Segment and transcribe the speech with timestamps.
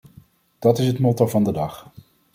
[0.59, 1.89] Dat is het motto van de dag.